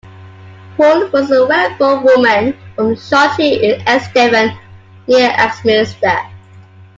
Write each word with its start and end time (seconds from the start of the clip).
Poole 0.77 1.11
was 1.11 1.29
a 1.29 1.45
well-born 1.45 2.03
woman 2.03 2.57
from 2.75 2.95
Shute 2.95 3.61
in 3.61 3.87
East 3.87 4.11
Devon, 4.15 4.51
near 5.07 5.29
Axminster. 5.29 6.17